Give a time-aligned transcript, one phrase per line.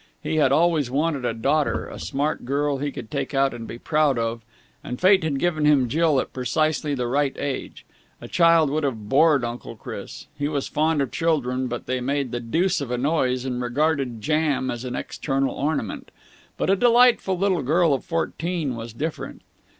[0.23, 3.77] He had always wanted a daughter, a smart girl he could take out and be
[3.77, 4.41] proud of;
[4.83, 7.85] and fate had given him Jill at precisely the right age.
[8.19, 12.31] A child would have bored Uncle Chris he was fond of children, but they made
[12.31, 16.09] the deuce of a noise and regarded jam as an external ornament
[16.57, 19.43] but a delightful little girl of fourteen was different.